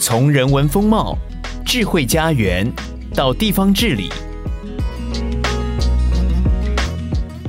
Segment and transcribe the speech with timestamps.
[0.00, 1.18] 从人文风貌、
[1.66, 2.70] 智慧家园
[3.14, 4.08] 到地方治理，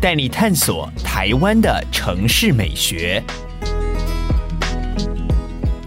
[0.02, 3.24] 带你探索台湾的城市美学。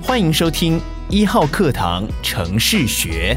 [0.01, 0.81] 欢迎收听
[1.11, 3.37] 一号课堂城市学。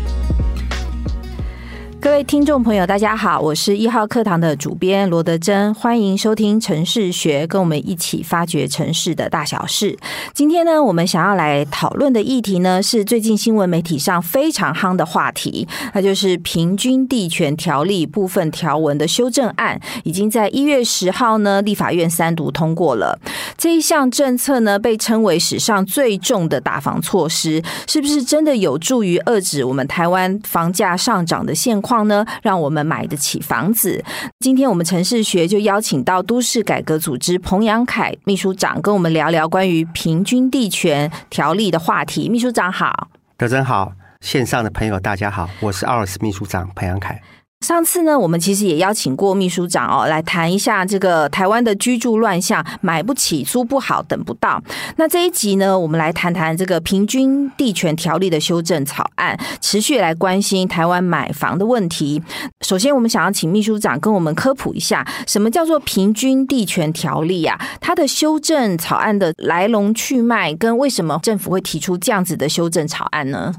[2.05, 9.97] 各位听众朋友，大家好，我是一号课堂的主编罗德珍，欢迎收听城市学，跟我们一起发掘城市的大小事。
[10.31, 23.19] 今天呢，我们想要来讨论的议题呢，是最近新闻媒体上非常夯的话题，那就是平均地权条例部分条文的修正案，已经在一月十号呢，立法院三读通过了。
[23.57, 31.94] 这一项政策呢，被称为史上最重的打房措施，是不是真的有助于遏制我们台湾房价上涨的现况？
[32.03, 34.03] 呢，让我们买得起房子。
[34.39, 42.29] 今天我们城市学就邀请到都市改革组织彭阳凯秘书长跟我们聊聊关于平均地权条例的话题。
[42.29, 47.21] 秘书长好，德珍好，线上的朋友大家好，我是奥尔斯秘书长彭阳凯。
[47.65, 54.61] 上次呢，我们其实也邀请过秘书长哦，来谈一下这个台湾的居住乱象，买不起、租不好、等不到。
[54.97, 62.21] 那这一集呢，我们来谈谈这个平均地权条例的修正草案，持续来关心台湾买房的问题。
[62.61, 67.59] 首先，我们想要请秘书长跟我们科普一下，什么叫做平均地权条例啊？
[67.81, 73.51] 它的修正草案的来龙去脉，跟为什么政府会提出这样子的修正草案呢？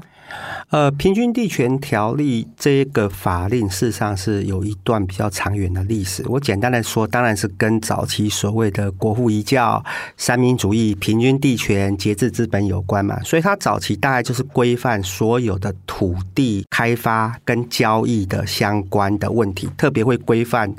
[0.69, 6.21] 呃，平均地权条例这个法令事实上是有一段比较长远的历史。
[6.27, 9.81] 我简单的说，当然是跟早期所谓的国父遗教、
[10.17, 13.17] 三民主义、平均地权、节制资本有关嘛。
[13.23, 20.69] 所以它早期大概就是规范所有的土地开发跟交易的相关的问题，特别会规范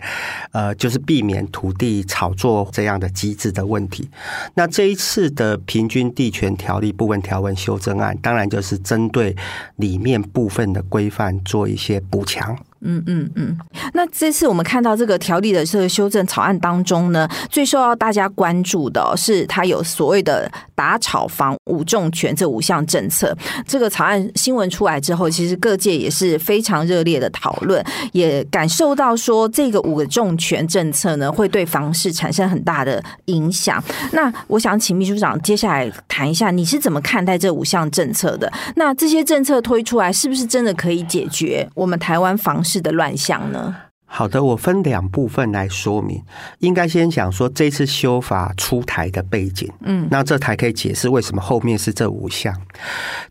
[0.53, 4.11] 呃，就是避免土地炒作这样的机制的问题。
[4.55, 9.35] 那这一次的平均地权条例部分条文修正案，当然就是针对。
[9.77, 12.57] 里面部分的规范做一些补强。
[12.81, 13.59] 嗯嗯嗯，
[13.93, 23.37] 那这次我们看到这个条例的这个修正草案当中呢，最受到大家关注的是它有所谓的打炒房五重权这五项政策。
[23.67, 33.83] 这个草案新闻出来之后，其实各界也是非常热烈的讨论，也感受到说这个五个重权政策呢会对房市产生很大的影响。
[34.13, 38.51] 那我想请秘书长接下来谈一下，你是怎么看待这五项政策的？
[38.77, 43.75] 那这些政策推出来，是不是真的可以解决我们台湾房市的乱象呢？
[44.11, 46.23] 好的，我分两部分来说明。
[46.61, 52.55] 应该先讲说这次修法出台的背景，嗯，那这才可以解释为什么后面是这五项。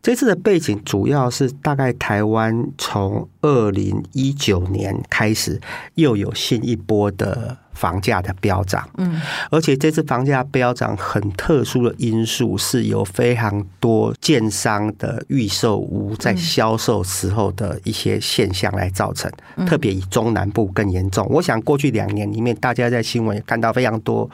[0.03, 5.59] 这次的背景主要是大概台湾从二零一九年开始
[5.95, 7.57] 又有新一波的。
[7.77, 9.21] 房价的飙涨，嗯，
[9.51, 19.31] 而且这次房价飙涨很特殊的因素是由非常多建商的预售屋在销售时候的一些现象来造成，
[19.67, 21.27] 特别以中南部更严重。
[21.29, 24.27] 我想过去两年里面，大家在新闻也看到非常多，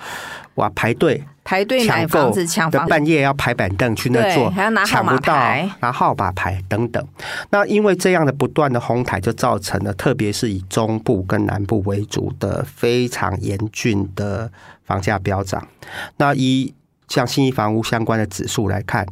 [0.55, 1.23] 哇，排队。
[1.45, 7.05] 排队买房子抢房子，半夜要排板凳去那坐，还要拿号码牌，拿号码牌等等。
[7.49, 14.49] 那因为这样的不断的哄抬，就造成了特别是以中部跟南部为主的非常严峻的
[14.85, 15.67] 房价飙涨。
[16.15, 16.73] 那以
[17.13, 19.05] 像新一房屋相关的指数来看，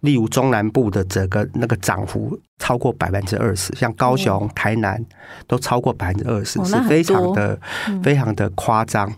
[0.00, 2.38] 例如中南部的整个那个涨幅。
[2.60, 5.00] 超过百分之二十，像高雄、台南
[5.46, 7.56] 都超过百分之二十，是非常的、
[8.02, 9.08] 非常的夸张。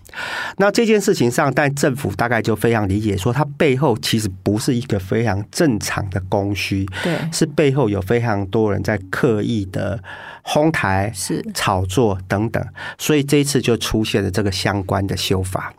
[0.58, 9.98] 那这件事情上，但政府大概就非常理解，说它背后其实不是一个非常正常的供需，对，是背后有非常多人在刻意的
[10.42, 12.62] 哄抬、是炒作等等，
[12.98, 15.72] 所以这一次就出现了这个相关的修法。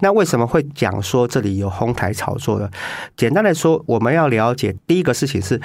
[0.00, 2.68] 那为什么会讲说这里有哄抬炒作呢？
[3.16, 5.60] 简单来说，我们要了解第一个事情是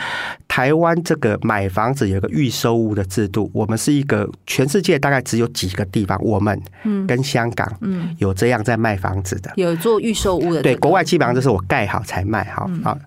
[0.48, 1.34] 台湾这个。
[1.44, 6.58] 买房子有个预售屋的制度，我们是一个全世界大概只有几个地方，我们
[7.06, 10.62] 跟香港嗯有这样在卖房子的，有做预售屋的。
[10.62, 12.98] 对，国外基本上都是我盖好才卖好啊。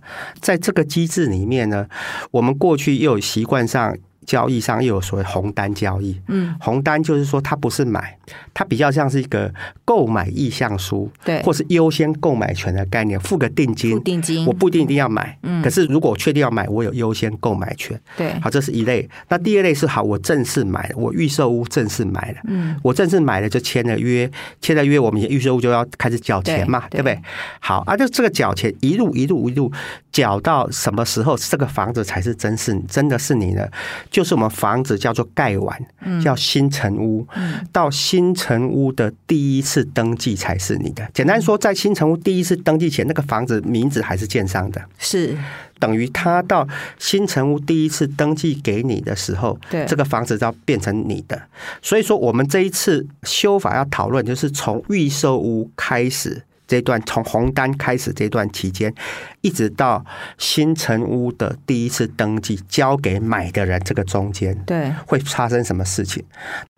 [0.40, 1.86] 在这个机制里面呢，
[2.30, 3.96] 我们过去又有习惯上。
[4.26, 8.18] 交易上又有所谓红单交易，嗯，红单就是说它不是买，
[8.52, 9.52] 它比较像是一个
[9.84, 19.08] 购买意向书，对，或是优先购买权的概念，付个定金，定金，我不一定一定要买，嗯，可是如果我确定要买，我有优先购买权，对，好，这是一类。
[19.28, 24.28] 那第二类是好，我正式买，我预售屋正式买了，嗯，我正式买了就签了约，
[24.60, 27.02] 签了约，我们预售屋就要开始缴钱嘛，对，对。
[27.02, 27.22] 不对？
[27.60, 29.70] 好，啊，就这个缴钱一路一路一路
[30.16, 33.70] 缴到什么时候这个房子才是真是真的是你的？
[34.10, 35.78] 就是我们房子叫做盖完，
[36.24, 37.26] 叫新城屋，
[37.70, 41.06] 到新城屋的第一次登记才是你的。
[41.12, 45.36] 简单说，在新城屋第一次登记前，那个房子名字还是建商的，是
[45.78, 46.66] 等于他到
[46.98, 51.38] 新城屋第一次登记给你的时候，对这个房子就要变成你的。
[51.82, 56.42] 所以说，我们这一次修法要讨论，就是从预售屋开始。
[56.66, 58.92] 这段从红单开始这段期间，
[59.40, 60.04] 一直到
[60.38, 66.24] 新城屋的第一次登记交给买的人，这个中间，对，会发生什么事情？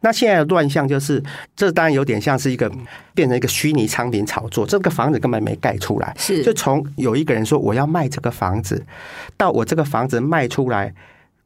[0.00, 1.23] 那现在的乱象就是，
[1.56, 2.70] 这当然有点像是一个
[3.14, 8.85] 变成一个虚拟商品炒作，这个房子根本没盖出来，是就从有一个人说我要卖这个房子，
[9.37, 10.94] 到我这个房子卖出来。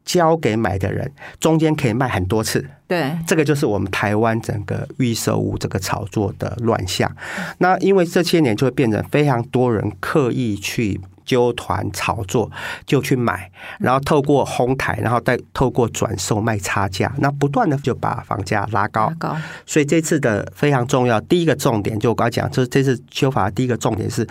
[0.04, 1.10] 交给买的人，
[1.40, 2.64] 中间可以卖很多次。
[2.86, 7.10] 对，这个就是我们台湾整个预售屋这个炒作的乱象。
[7.58, 11.00] 那因为这些年就会变成非常多人刻意去。
[11.24, 12.50] 揪团炒作
[12.86, 19.08] 就去买，然后透过哄抬，然后再透过转售卖差价，那不断的就把房价拉高。
[19.08, 19.36] 拉高。
[19.66, 24.26] 所以这次的非常重要，第一个重点就我刚才讲，就是这次修法的第一个重点是，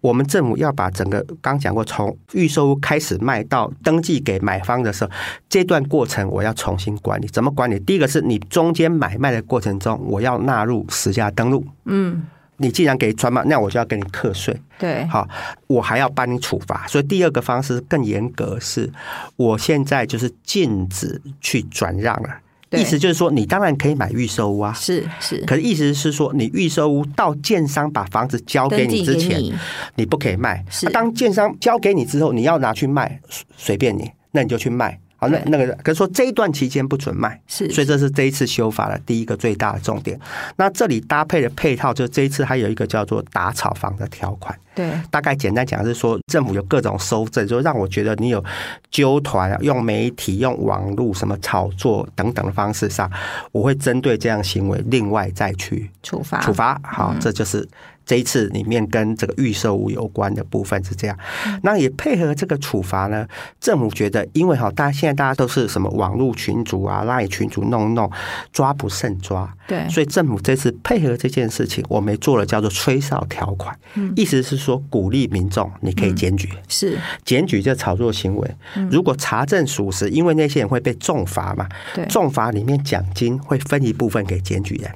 [0.00, 5.10] 我们政府要把整个刚讲过，从预售屋开始卖到登记给买方的时候，
[5.48, 7.26] 这段过程我要重新管理。
[7.28, 7.78] 怎么管理？
[7.80, 11.64] 第一个是你中间买卖的过程中，我要纳入实价登录。
[11.84, 12.24] 嗯。
[12.58, 14.56] 你既然给专卖，那我就要给你课税。
[14.78, 15.28] 对，好，
[15.66, 16.86] 我还要帮你处罚。
[16.86, 18.90] 所以第二个方式更严格，是
[19.36, 22.28] 我现在就是禁止去转让了。
[22.72, 25.44] 意思就是说，你当然可以买预售屋啊，是是。
[25.44, 29.54] 可是意思是说，你预售屋到建商把房子交给你之前，你，
[29.96, 30.64] 你不可以卖。
[30.70, 33.20] 是，当建商交给你之后，你要拿去卖，
[33.58, 34.98] 随便你，那你就去卖。
[35.22, 40.18] 好，那那个，可是说这一段期间不准卖，是，所以这是这一次修法的第一个最大的重点。
[40.56, 44.58] 那这里搭配的配套，就这一次还有一个叫做打炒房的条款。
[44.74, 48.42] 对，大概简单讲是说，政府有各种收证，就让我觉得你有
[48.90, 53.08] 纠团、用媒体、用网络什么炒作等等的方式上，
[53.52, 56.40] 我会针对这样行为另外再去处罚。
[56.40, 57.68] 处罚，好，这就是。
[58.04, 61.18] 这一次里面跟这个预售屋有关的部分是这样，
[61.62, 63.26] 那也配合这个处罚呢。
[63.60, 68.10] 政府觉得，因为哈，大家现在大家都是什么网络群主啊、赖群主弄弄，
[68.52, 69.52] 抓不胜抓。
[69.68, 73.76] 对，所以政府这次配合这件事情，我们做了叫做吹哨条款，
[74.16, 78.56] 意思是说鼓励民众你可以检举，是检举这炒作行为。
[78.90, 84.90] 如果查证属实，因为那些人会被重罚嘛，对，重罚里面奖金会分一部分给检举人。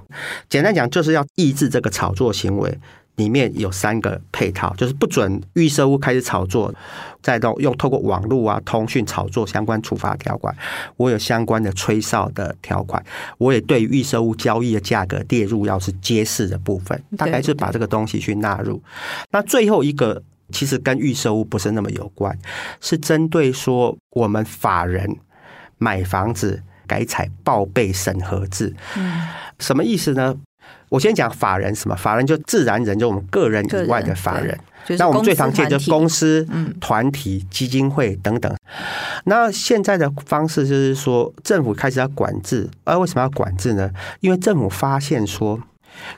[0.48, 2.78] 简单讲，就是要抑制这个炒作行为。
[3.16, 6.72] 里面有三个配套，就是不准预售屋开始炒作，
[7.22, 10.54] 再到用透过网络啊、通讯炒作相关处罚条款，
[10.96, 13.02] 我有相关的吹哨的条款，
[13.38, 18.82] 我也对预售屋交易的价格列入要是揭示的部分，大概是把这个东西去纳入。
[19.30, 20.22] 那最后一个
[20.52, 22.38] 其实跟预售屋不是那么有关，
[22.80, 25.16] 是针对说我们法人
[25.78, 29.22] 买房子改采报备审核制，嗯，
[29.58, 30.36] 什么意思呢？
[30.88, 31.96] 我先讲法人什么？
[31.96, 34.58] 法人就自然人，就我们个人以外的法人。
[34.98, 36.46] 那我们最常见就是公司、
[36.80, 38.56] 团体、基金会等等。
[39.24, 42.70] 那现在的方式就是说，政府开始要管制。
[42.84, 43.90] 而为什么要管制呢？
[44.20, 45.60] 因为政府发现说，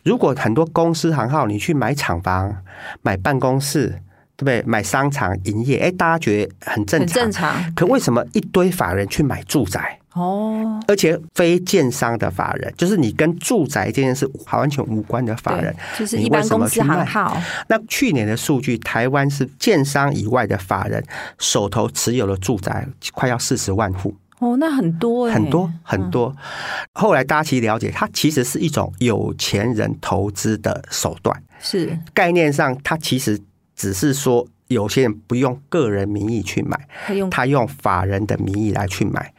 [0.05, 2.55] 如果很多公司行号你去买厂房、
[3.01, 3.89] 买办公室，
[4.37, 4.63] 对不对？
[4.67, 7.15] 买商场营业，哎，大家觉得很正常。
[7.15, 7.75] 正常。
[7.75, 9.98] 可为什么一堆法人去买住宅？
[10.15, 17.37] 哦，而且非建商的法人，就是你跟住宅这件事完全无关的法人，就是一般公司行号。
[17.69, 21.05] 那去年的数据，台湾是建商以外的法人
[21.39, 24.15] 手头持有的住宅快要四十万户。
[24.39, 26.35] 哦，那很多很多很多。
[26.95, 31.41] 后来大家其实了解，它其实是一种有钱人投资的手段。
[31.61, 33.39] 是概念上，它其实
[33.77, 34.47] 只是说。
[34.69, 39.33] 有些人不用个人名义去买，他用他用法人的名义来去买。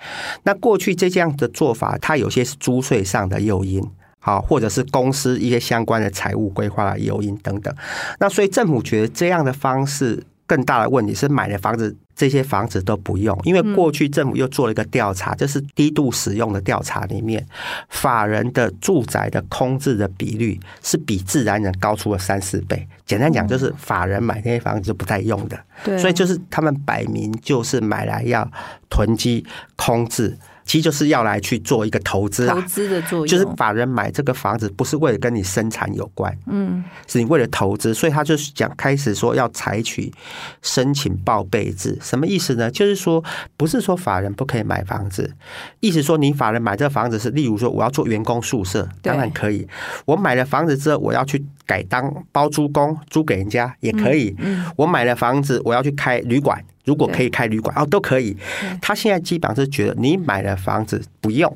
[0.44, 3.84] 那过去这样的做法，它有些是租税上的诱因，
[4.20, 7.74] 好，或者是公司一些相关的财务规划的诱因等等。
[8.20, 11.96] 那所以政府觉得这样的方式更大的问题是买的房子。
[12.20, 17.48] 这些房子都不用，因为过去政府又做了一个调查，就是低度使用的调查里面，
[17.88, 22.86] 法人的住宅的空置的比率是比自然人高出了三四倍。
[23.06, 25.58] 简单讲，就是法人买那些房子就不太用的，
[25.98, 28.46] 所以就是他们摆明就是买来要
[28.90, 29.46] 囤积
[29.78, 30.38] 空置。
[30.70, 33.26] 其实就是要来去做一个投资啊，投资的作用。
[33.26, 40.14] 就是法人买这个房子不是为了跟你生产有关，嗯，是你为了投资，所以他就是讲开始说要采取
[40.62, 42.70] 申请报备制，什么意思呢？
[42.70, 43.24] 就是说
[43.58, 45.34] 不是说法人不可以买房子，
[45.80, 49.68] 意思说你法人买这个房子是，例如说我要做员工宿舍，当然可以，
[50.06, 56.64] 我买了房子之后我要去改当包租公租给人家也可以，嗯，我买了房子我要去开旅馆。
[56.90, 58.36] 如果可以开旅馆哦，都可以。
[58.82, 61.56] 他现在基本上是觉得你买了房子不用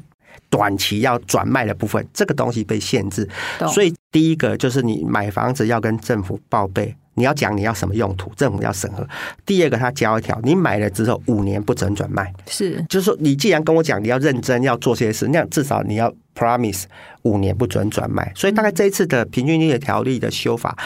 [0.51, 3.27] 短期要转卖的部分，这个东西被限制。
[3.73, 9.07] 所以第一个就是你买房子要跟政府报备，你要讲你要什么用途，政府要审核。
[9.47, 12.31] 第二个他教一条，你买了之后五年不准转卖。
[12.45, 16.83] 是，就是说你既然跟我讲你要认真要做这些事，那至少你要 promise
[17.23, 18.31] 五年不准转卖。
[18.35, 20.77] 所以大概这一次的平均地权条例的修法，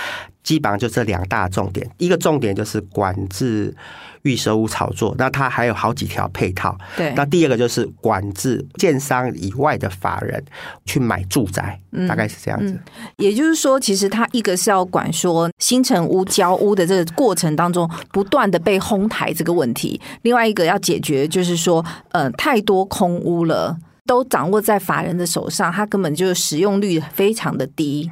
[0.48, 1.86] 基本上就这两大重点。
[1.98, 3.76] 一个重点就是管制。
[4.24, 6.78] 预售屋炒作，那它还有好几条配套。
[6.98, 10.44] 对，那第二个就是管制建商以外的法人
[10.84, 12.78] 去买住宅，大概是这样子。
[13.16, 28.12] 也就是说，其实它一个是要管说新城屋交屋的这个过程当中不断的被哄抬这个问题，另外一个要解决就是说，呃，太多空屋了，都掌握在法人的手上，它根本就使用率非常的低。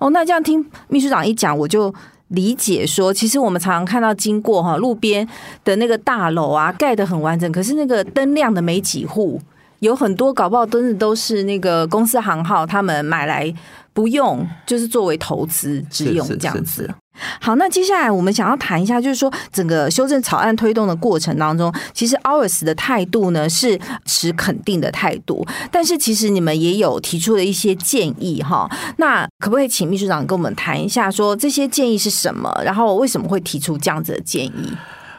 [0.00, 1.94] 哦，那这样听秘书长一讲，我就。
[2.28, 5.28] 理解说，其实我们常常看到经过哈路边
[5.62, 9.40] 的那个大楼啊，盖得很完整，可是那个灯亮的没几户，
[9.80, 13.54] 有很多搞不好都是都是那个公司行号他们买来
[13.92, 16.92] 不用，就是作为投资之用这样子。
[17.40, 28.68] 好，那接下来我们想要谈一下，就是说整个修正草案推动的过程当中，其实 OURS 的态度呢是持肯定的态度，但是其实你们也有提出了一些建议哈。
[28.98, 32.52] 那可不可以请秘书长跟我们谈一下，说这些建议是什么？
[32.64, 34.72] 然后为什么会提出这样子的建议？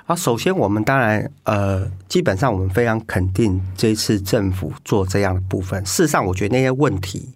[0.06, 5.84] 啊，首先我们当然呃，基本上我们非常肯定这一次政府做这样的部分。
[5.86, 7.30] 事实上，我觉得那些问题。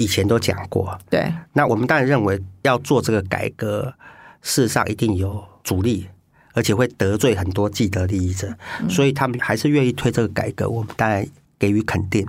[0.00, 1.30] 以前都讲过，对。
[1.52, 3.92] 那我们当然认为要做这个改革，
[4.40, 6.08] 事实上一定有阻力，
[6.54, 8.56] 而且会得罪很多既得利益者，
[8.88, 10.66] 所以他们还是愿意推这个改革。
[10.66, 11.26] 我们当然
[11.58, 12.26] 给予肯定。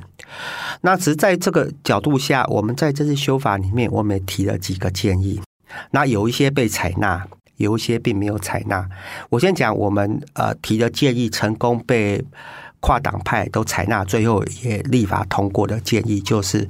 [0.82, 5.42] 那只是在这个角度下，我们在这次修法里面，我们也提了几个建议。
[5.92, 7.26] 那有一些被采纳，
[7.56, 8.86] 有一些并没有采纳。
[9.30, 12.22] 我先讲我们呃提的建议，成功被
[12.82, 16.68] 跨党派都采纳，最后也立法通过的建议就是。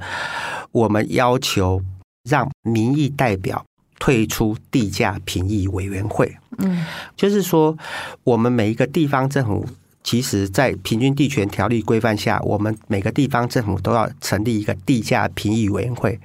[0.72, 1.82] 我们要求
[2.26, 3.62] 让民意代表
[3.98, 6.34] 退出地价评议委员会。
[6.56, 7.76] 嗯，就是说，
[8.24, 9.66] 我们每一个地方政府，
[10.02, 16.18] 其实，在平均地权条例规范下，我们每个地方政府都要成立一个地价评议委员会。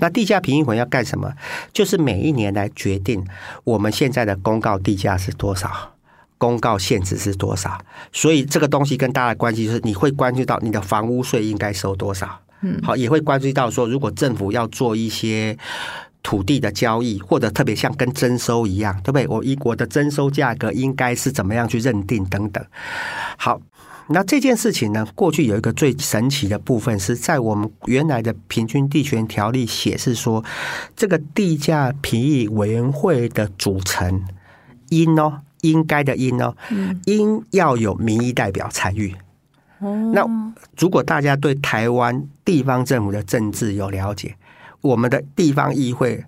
[0.00, 1.32] 那地价评议会要干什么？
[1.72, 3.26] 就是每一年来决定
[3.64, 5.92] 我们现在的公告地价是多少，
[6.38, 7.78] 公告限值是多少。
[8.12, 12.40] 所以这个东西跟大家的关系就是，你会关注到你的房屋税应该收多少。
[12.62, 15.56] 嗯，好，也会关注到说，如果政府要做一些
[16.24, 19.28] 土地的交易，或者特别像跟征收一样，对不对？
[19.28, 22.64] 我一国的征收价格应该是怎么样去认定等等。
[23.36, 23.60] 好，
[24.08, 30.44] 那这件事情呢，过去有一个最神奇的部分，是在我们原来的平均地权条例写是说，
[30.96, 34.24] 这个地价评议委员会的组成
[34.88, 36.54] 因哦，应该的应哦，
[37.06, 39.14] 应要有民意代表参与。
[39.80, 40.26] 哦那
[40.76, 44.34] 如果大家对台湾地方政府的政治有了解，
[44.80, 46.24] 我们的地方议会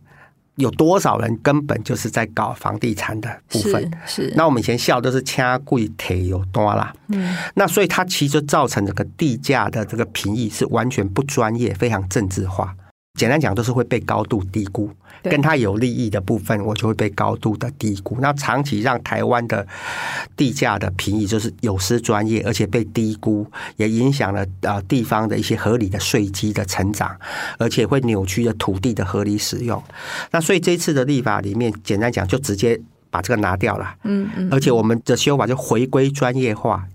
[0.54, 3.90] 有多少人根本就是在搞房地产的部分？
[4.06, 6.92] 是，是那我们以前笑都是掐贵铁有多啦。
[7.08, 12.76] 嗯，那所以它其实造成这个地价的这个评议是完全不专业，非常政治化。
[13.14, 14.90] 简单讲，都是会被高度低估。
[15.22, 18.16] 跟他有利益的部分，我就会被高度的低估。
[18.22, 19.66] 那长期让台湾的
[20.34, 27.14] 地价的评议就是有失专业，而且被低估，也影响了呃地方的一些合理的税基的成长，
[27.58, 29.82] 而且会扭曲了土地的合理使用。
[30.30, 33.94] 那所以这次的立法里面，简单讲就直接把这个拿掉了。
[34.04, 34.48] 嗯嗯。
[34.50, 36.86] 而且我们的修法就回归专业化。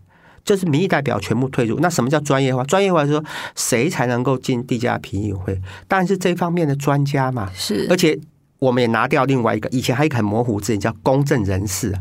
[0.45, 2.63] 就是民意代表全部退出，那什么叫专业化？
[2.65, 3.23] 专业化是说
[3.55, 5.59] 谁才能够进地价评议会？
[5.87, 7.49] 当然是这方面的专家嘛。
[7.55, 8.17] 是，而且
[8.59, 11.91] 我们也拿掉另外一个，以前还有一个很模糊字眼叫公正人士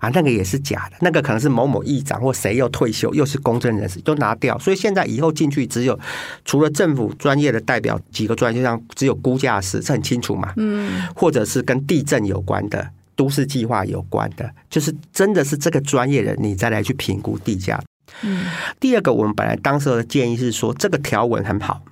[0.00, 4.58] 啊，那个也是假的，那个可能是某某议长或谁又退休又是公正人士，都拿掉。
[4.58, 5.98] 所以现在以后进去只有
[6.44, 10.52] 除了政府专业的代表几个专业，就像只有估价师，这很清楚嘛。
[10.56, 17.80] 嗯，或者是跟地震有关的、都市计划有关的，就是真的是这个专业人，你再来去评估地价。
[18.22, 18.44] 嗯，
[18.78, 21.82] 第二个，我们本来当时的建议是说，这个条文很好，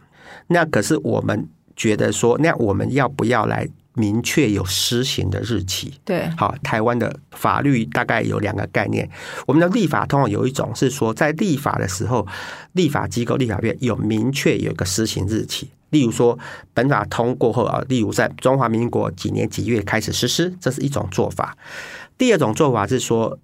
[0.49, 5.95] 那可是我们觉得说，那我们要不要来明确有施行的日期。
[6.05, 9.11] 对，好，台湾的法律大概有两个概念。
[9.47, 12.27] 我们的立法通常有一种是说，在立法的时候，
[12.73, 15.71] 立法机构、立法院有明确有一个施行日期。
[15.91, 16.39] 例如说，
[16.73, 21.57] 本法通过后啊，例如在中华民国几年几月开始实施，这是一种做法。
[22.17, 23.37] 第二种做法是说，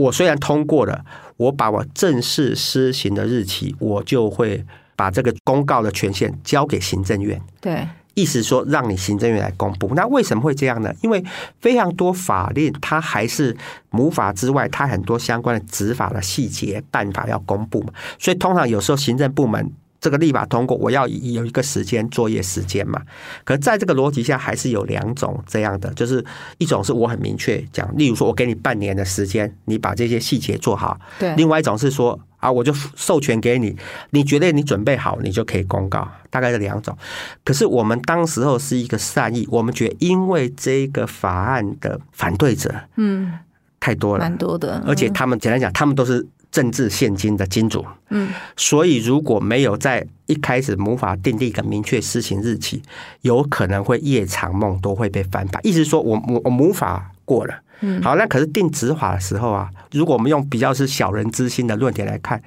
[0.00, 1.04] 我虽然通过了，
[1.36, 4.64] 我把我正式施行的日期，我就会
[4.96, 7.40] 把这个公告的权限交给行政院。
[7.60, 9.92] 对，意思说让你行政院来公布。
[9.94, 10.92] 那为什么会这样呢？
[11.02, 11.22] 因为
[11.60, 13.56] 非常多法令，它还是
[13.90, 17.92] 母法之外，它很多相关的执法的细节办法要公布嘛。
[18.18, 19.72] 所以通常有时候行政部门。
[20.00, 23.02] 这个立法通过，我要有一个时间作业时间嘛。
[23.44, 26.24] 可是在这个逻辑下，还是有两种这样的，就是
[26.58, 30.98] 一种是我很明确讲，例如说我给你半年的时间，你把这些细节做好。
[31.18, 31.34] 对。
[31.36, 33.76] 另外一种是说啊，我就授权给你，
[34.10, 36.08] 你觉得你准备好，你就可以公告。
[36.30, 36.96] 大概是两种。
[37.44, 43.32] 可是我们当时候是一个善意，我们觉得因为这个法案的反对者，嗯，
[43.78, 46.26] 太多了，蛮多的，而且他们简单讲，他们都是。
[46.50, 52.82] 政治现金的金主，嗯，所以如果没有在一开始母法订立一个明确施行日期，
[53.22, 55.60] 有可能会夜长梦多，会被翻盘。
[55.64, 62.42] 意思是说我我我母法过了，嗯，好，那可是定执法的时候啊，如果我们用比较是小人之心的论点来看，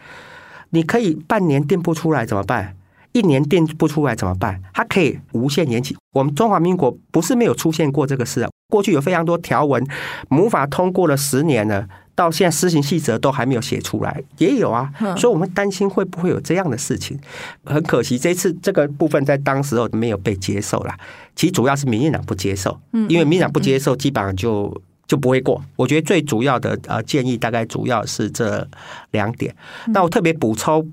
[0.72, 2.76] 你可以半年定不出来怎么办？
[3.14, 4.60] 一年定不出来怎么办？
[4.74, 5.96] 它可以无限延期。
[6.14, 9.86] 我们中华民国不是没有出现过这个事啊，过去有非常多条文，
[10.30, 11.88] 母法通过了十年了。
[12.15, 17.20] 到现在施行细则都还没有写出来，也有啊，所以我们担心会不会有这样的事情。
[17.63, 20.98] 很可惜，这次这个部分在当时候没有被接受啦。
[21.36, 22.79] 其实主要是民进党不接受，
[23.10, 25.64] 因为民进党不接受，基本上就就不会过。
[25.76, 28.68] 我觉得最主要的呃建议大概主要是这
[29.12, 29.56] 两点。
[29.88, 30.92] 那我特别补充。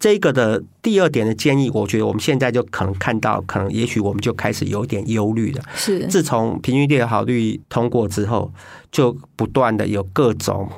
[0.00, 5.62] 这个的第二点的建议，我觉得我们现在就可能看到，可能也许我们就开始有点忧虑了。
[5.74, 8.50] 是，自从平均地权条例通过之后，
[8.90, 10.70] 就不断的有各种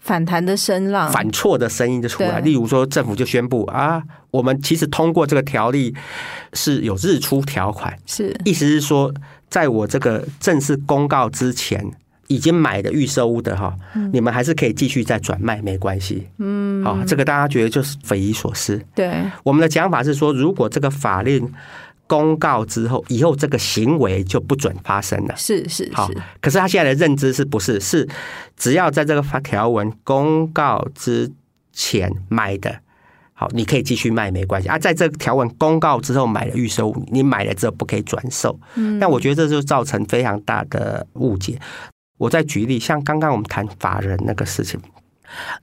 [0.00, 2.40] 反弹的声浪、反错的声音就出来。
[2.40, 5.94] 例如说，政府就宣布啊，我们其实通过这个条例
[6.54, 9.14] 是有日出条款，是，意思是说，
[9.52, 11.84] 在我这个正式公告之前。
[12.28, 13.76] 已经买的预售屋的哈，
[14.10, 16.26] 你们还是可以继续再转卖，没关系。
[16.38, 18.82] 嗯，好，这个大家觉得就是匪夷所思。
[18.94, 21.52] 对，我们的讲法是说，如果这个法令
[22.06, 25.34] 公告之后，以后这个行为就不准发生了。
[25.36, 25.90] 是是是。
[25.92, 26.08] 好，
[26.40, 28.08] 可是他现在的认知是不是是
[28.56, 31.30] 只要在这个法条文公告之
[31.70, 32.78] 前买的，
[33.42, 34.78] 好，你可以继续卖没关系啊。
[34.78, 38.56] 在这个条文公告之后买了预售，你买了之后不可以转售。
[38.76, 41.58] 嗯，但我觉得这就造成非常大的误解。
[42.18, 44.80] 我再举例，像刚刚我们谈法人那个事情，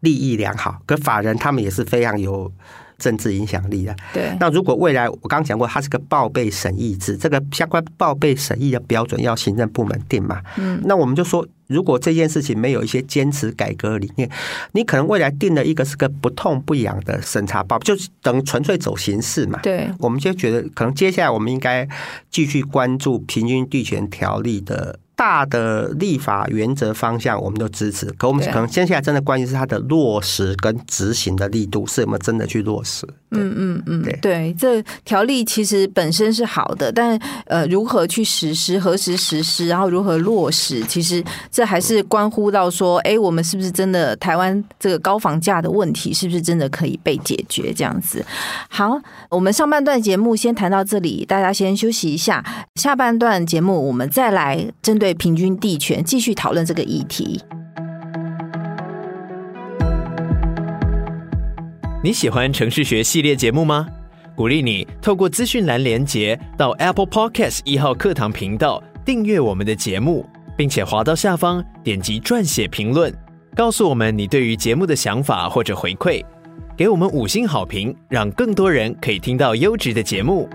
[0.02, 2.52] 利益良好，可法人他们也是非常有
[2.98, 3.96] 政治影响力的。
[4.14, 10.42] 对，那如果未来我刚刚讲过，它是个报备审议制，这个相关报备审议的标准要行政部门定嘛？
[10.58, 14.30] 嗯，那我们就说，如果这件事情没有一些坚持改革理念，
[14.74, 19.60] 你可能未来定了一个是个不痛不痒的审查报，就是等于纯粹走形式嘛。
[19.62, 21.88] 对，我们就觉得可能接下来我们应该
[22.30, 25.00] 继续关注平均地权条例的。
[25.20, 33.06] 大的立法原则方向我们都支持，可我们可能接下来真的关键是它的落实跟执行的力度是有没有真的去落实。
[33.32, 47.74] 嗯嗯嗯，对对，这条例其实本身是好的，但呃，如何去实施、何时实施，然后如何落实，其实这还是关乎到说，哎，我们是不是真的台湾这个高房价的问题，是不是真的可以被解决？
[47.74, 48.26] 这样子。
[48.70, 48.98] 好，
[49.30, 52.44] 我们上半段节目先谈到这里，大家先休息一下，
[52.76, 55.09] 下半段节目我们再来针对。
[55.14, 57.42] 平均地权，继续讨论这个议题。
[62.02, 63.86] 你喜欢城市学系列节目吗？
[64.36, 73.14] 鼓励你透过资讯栏连结到 Apple Podcast 一号课堂频道订阅我们的节目，并且滑到下方点击撰写评论，
[73.54, 76.24] 告诉我们你对于节目的想法或者回馈，
[76.78, 80.48] 给我们五星好评，让更多人可以听到优质的节目。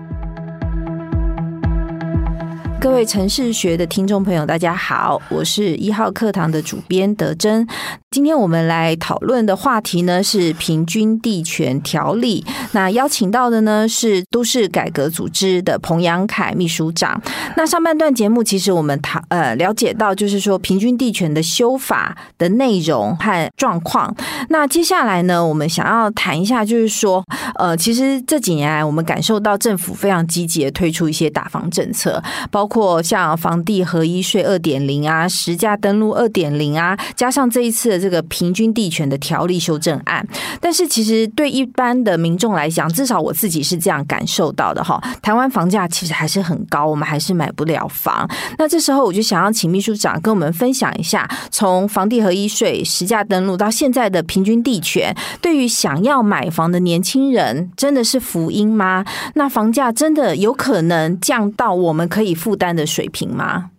[2.79, 7.67] 各位城市学的听众朋友，大家好，我是一号课堂的主编德珍。
[8.11, 12.45] 今天我们来讨论的话题呢是平均地权条例。
[12.71, 17.21] 那邀请到的呢是都市改革组织的彭阳凯秘书长。
[17.57, 24.15] 那上半段节目其实我们谈呃了解到，就是说平均地权的修法的内容和状况。
[24.49, 27.21] 那接下来呢，我们想要谈一下，就是说
[27.55, 40.27] 呃，其实这几年来我们感受到政府非常积极的推出一些打房政策，包包括像房地合一税二点零啊、实价登录二点零啊，加上这一次的这个平均地权的条例修正案。
[40.59, 44.99] 但是其实对一般的民众来讲，至少我自己是这样感受到的哈。
[45.21, 48.27] 台湾房价其实还是很高，我们还是买不了房。
[48.57, 59.05] 那这时候我就想要请秘书长跟我们分享一下，从房地合一税、实价登录到现在的平均地权，对于想要买房的年轻人，真的是福音吗？
[59.35, 63.71] 那房价真的有可能降到我们可以负担的水平吗？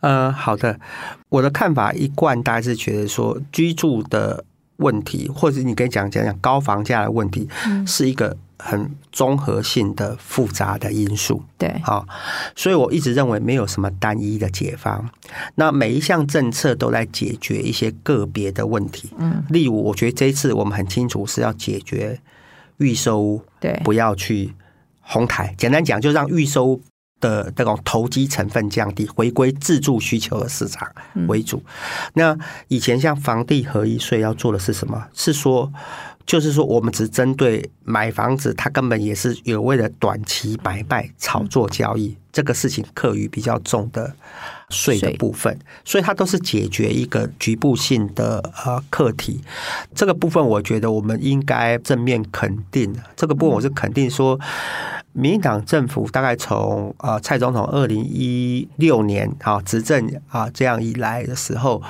[0.00, 0.78] 呃，好的，
[1.28, 4.44] 我的看法一贯大概是觉得说，居住的
[4.76, 7.48] 问题，或者你可以讲讲讲高房价的问题，
[7.86, 11.44] 是一个很综合性的复杂的因素。
[11.56, 12.04] 对，好，
[12.56, 15.08] 所以我一直认为没有什么单一的解方。
[15.54, 19.10] 那每一项政策都在解决一些个别的问题。
[19.18, 22.18] 嗯，例如，我觉得这一次我们很清楚是要解决
[22.78, 24.52] 预售屋，对，不要去
[25.00, 25.54] 哄抬。
[25.56, 26.82] 简单讲，就让预售屋
[27.22, 30.86] 的这种投机成分降低，回归自住需求的市场
[31.26, 31.62] 为主。
[32.12, 32.36] 那
[32.68, 35.06] 以前像房地合一税要做的是什么？
[35.14, 35.72] 是说。
[36.24, 44.14] 就是说，我们只针对买房子，它根本也是有为了短期买卖、炒作交易这个事情课余比较重的
[44.70, 49.40] 税的部分，所以它都是解决一个局部性的呃课题。
[49.96, 52.94] 这个部分，我觉得我们应该正面肯定。
[53.16, 54.38] 这个部分我是肯定说。
[55.14, 61.82] 民进党政府大概从呃蔡总统二零一六年啊执政啊这样一来的时候，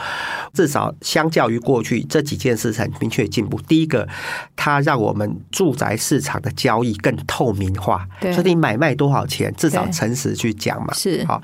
[0.52, 3.60] 至少相较于过去这几件事很明确进步。
[3.62, 4.08] 第一个，
[4.56, 10.92] 它让我们住宅市场的交易更透明化，对，所以你买卖多少钱，至少诚实去讲嘛。
[10.92, 11.40] 是好。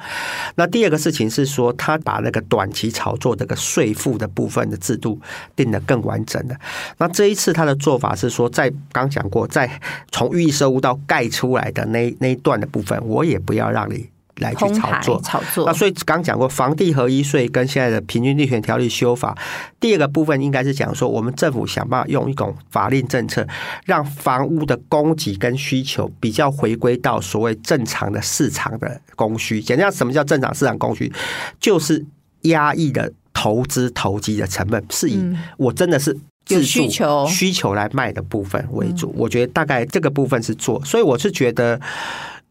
[0.57, 5.21] 那第二个事情是说，他把那个短期炒作这个税负的部分的制度
[5.55, 6.57] 定得更完整了。
[6.99, 11.68] 那这一次他的做法是说，在刚讲过，在从预售屋到盖出来。
[11.73, 15.67] 的那那一段的部分，我也不要让你来去炒作炒作。
[15.67, 19.37] 那所以刚讲过，房地合一税跟现在的平均地权条例修法，
[19.81, 23.47] 第二个部分应该是讲说，我们政府想办法用一种法令政策，
[23.85, 29.61] 让房屋的供给跟需求比较回归到所谓正常的市场的供需。
[29.61, 31.13] 简单讲，什么叫正常市场供需？
[31.59, 32.07] 就是
[32.43, 35.21] 压抑的投资投机的成本，是以
[35.57, 36.17] 我真的是。
[36.49, 41.79] 自需求需求来卖的部分为主，我觉得大概这个部分是做，所以我是觉得，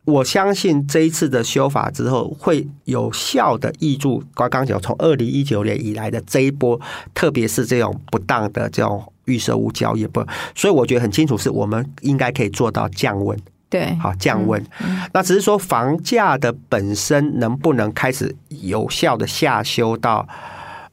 [0.05, 4.07] 我相信这一次的修法之后会有效的抑制。
[4.35, 6.79] 刚刚讲从二零一九年以来的这一波，
[7.15, 13.35] 特别是这种不当的这种预售物交易不，所以我觉得很清楚，是我们应该可以做到降温。
[13.67, 14.63] 对，好降温。
[15.11, 20.27] 那只是说房价的本身能不能开始有效的下修到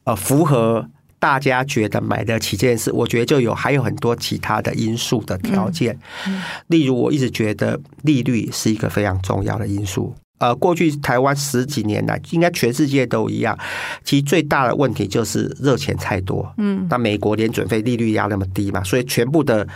[0.05, 0.89] 呃符合。
[1.25, 5.97] 大家觉得买得起这件事，我觉得就有还有很多其他的因素的条件。
[6.67, 10.13] 例如，我一直觉得利率是一个非常重要的因素。
[10.37, 13.57] 呃，过去台湾十几年来，应该全世界都一样，
[14.03, 16.47] 其实最大的问题就是热钱太多。
[16.57, 19.67] 嗯，那美国联准会利率压那么低嘛，所以全部的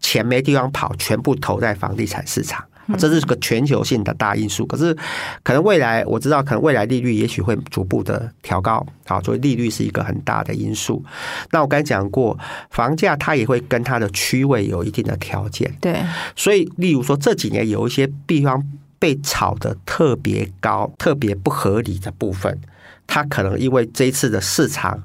[0.00, 2.64] 钱没地方跑，全部投在房地产市场。
[2.98, 4.96] 这是个全球性的大因素，可是
[5.42, 11.04] 可能未来我知道，可能未来利率也许会逐步的调高，好，所以利率是一个很大的因素。
[11.50, 12.38] 那我刚才讲过，
[12.70, 16.00] 房价它也会跟它的区位有一定的条件，对，
[16.36, 18.62] 所以例如说这几年有一些地方
[18.98, 22.58] 被炒得特别高、特别不合理的部分，
[23.06, 25.02] 它可能因为这一次的市场。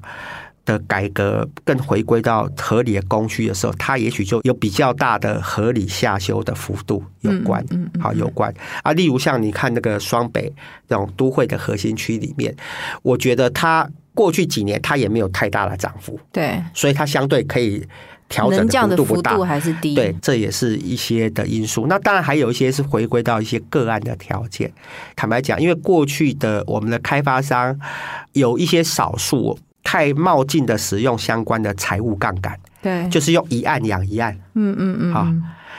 [0.64, 8.92] 的改革更回归到合理的供需的时候，它也许就有比较大的合理下修的幅度有关，嗯，好有关啊。
[8.92, 10.52] 例如像你看那个双北
[10.88, 12.54] 这种都会的核心区里面，
[13.02, 17.84] 我觉得它过去几年它也没有太大的涨幅，对，所以它相对可以
[18.28, 21.86] 调整的幅度不大，还是低，对，这也是一些的因素。
[21.88, 24.72] 那当然还有一些是回归到一些个案的条件。
[25.16, 27.76] 坦白讲，因为过去的我们的开发商
[28.32, 29.58] 有一些少数。
[29.82, 35.26] 太冒进的使用相关的财务杠杆，对，就是用一案养一案，嗯嗯嗯，好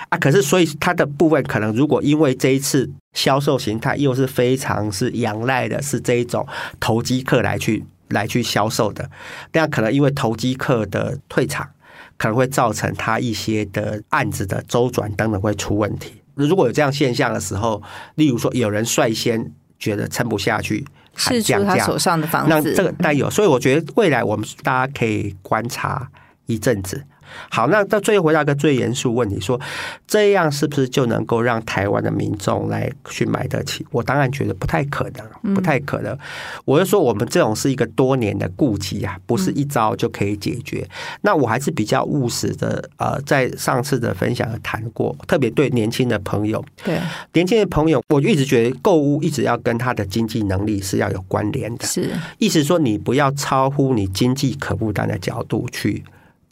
[0.09, 0.17] 啊。
[0.17, 6.45] 可是所以它的部分可能，如果因为这一次销售形态又是非常是仰赖的是这一种
[6.79, 9.09] 投机客来去来去销售的，
[9.53, 11.69] 那可能因为投机客的退场，
[12.17, 16.13] 可能会造成他一些的案子的周转等等会出问题。
[16.35, 17.81] 如果有这样现象的时候，
[18.15, 20.85] 例如说有人率先觉得撑不下去。
[21.15, 26.09] 是降价，他手上的房子，那这个带有，所以我觉得未来我们大家可以观察
[26.45, 27.03] 一阵子。
[27.49, 29.59] 好，那到最后回答一个最严肃问题，说
[30.07, 33.85] 这样是不是就能够让台湾的民众来去买得起？
[33.91, 36.17] 我当然觉得不太可能，不太可能。
[36.65, 40.87] 我就说我们这种是一个多年的顾忌啊，不是一招就可以解决。
[41.21, 46.99] 那我还是比较务实的，呃，在上次的分享谈过，特别对年轻的朋友，对
[47.33, 56.03] 年轻的朋友，我就一直觉得购物一直要跟他的经济能力是要有关联的，是意思说你不要超乎你经济可负担的角度去。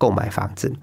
[0.01, 0.73] 购买房子，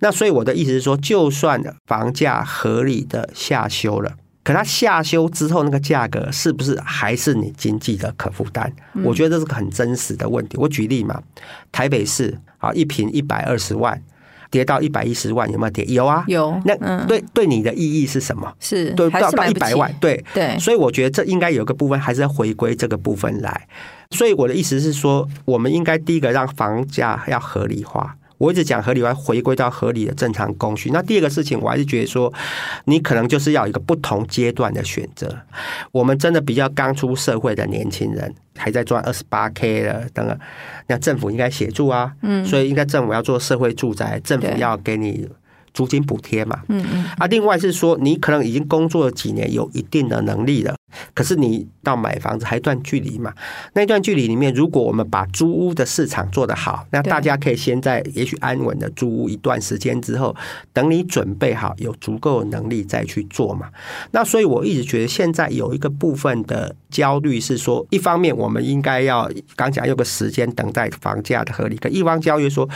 [0.00, 4.10] 那所以我的意思是说，就算房价合理的下修了，
[4.42, 8.68] 可它下修之后那个价格是不是还是你经济的可负担？
[9.04, 10.56] 我觉得这是个很真实的问题。
[10.56, 11.22] 我举例嘛，
[11.70, 14.02] 台北市啊，一平一百二十万，
[14.50, 15.84] 跌到一百一十万，有没有跌？
[15.84, 16.60] 有啊，有。
[16.64, 18.52] 那对对你的意义是什么？
[18.58, 20.58] 是对到到一百万，对对。
[20.58, 23.68] 所以我觉得这应该有一个部分还是要回归这个部分来。
[24.10, 28.16] 所以我的意思是说，我们应该第一个让房价要合理化。
[28.38, 30.90] 我一直讲合理化，回归到合理的正常工序。
[30.90, 32.32] 那第二个事情，我还是觉得说，
[32.84, 35.38] 你可能就是要一个不同阶段的选择。
[35.92, 40.38] 我们真的比较刚出社会的年轻人，还在赚二十八 K 的，等等，
[40.88, 42.12] 那政府应该协助啊。
[42.22, 45.28] 嗯，所以应该政府要做社会住宅，政府要给你
[45.74, 46.62] 租金补贴嘛。
[46.68, 47.04] 嗯嗯。
[47.18, 50.74] 啊，另外是说，你可能已经工作了几年，有一定的能力了。
[51.12, 53.34] 可是你到买房子还一段距离嘛？
[53.72, 60.34] 那一段距离里面，如果我们把租屋的市场做得好，那大家可以先在也许安稳的租屋一段时间之后，
[60.72, 63.68] 等你准备好有足够的能力再去做嘛。
[64.12, 72.68] 那所以我一直觉得现在有一个部分的焦虑是说，一方面我们应该要刚讲有个时间等待房价的合理，可一方焦虑说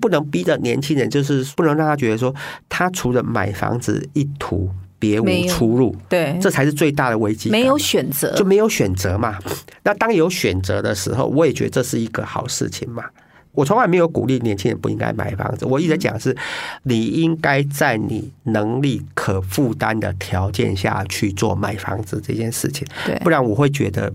[0.00, 2.34] 不能逼着年轻人，就是不能让他觉得说
[2.68, 4.70] 他除了买房子一途。
[5.00, 7.48] 别无出路，对，这才是最大的危机。
[7.50, 9.38] 没有选择，就没有选择嘛。
[9.84, 13.04] 那当有选择的时候，我也觉得这是一个好事情嘛。
[13.52, 16.36] 我从来没有鼓励年轻人不应该买房子，我一直讲是，
[16.82, 22.84] 你应该在你能力可负担的条件下去做买房子这件事情。
[23.06, 24.12] 对，不然我会觉得，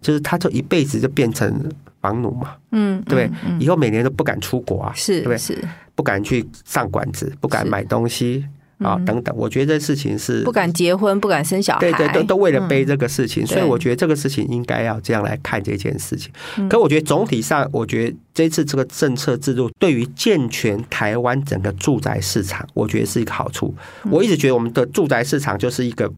[0.00, 1.68] 就是他这一辈子就变成
[2.00, 2.56] 房奴嘛。
[2.72, 5.56] 嗯，对，以后每年都不敢出国啊，是，对，是
[5.94, 8.44] 不敢去上馆子，不敢买东西。
[8.80, 16.30] 啊，等等，我觉得这事情是不敢结婚，不敢生小孩，对对，都都为了背这个事情，嗯、所以我觉得这个事情应该要这样来看这件事情。
[16.58, 23.74] 嗯、可我觉得总体上，我觉得这次这个政策制度对于健全台湾整个住宅市场，我觉得是一个好处。
[24.04, 26.12] 嗯、我一直觉得我们的住宅市场就是一个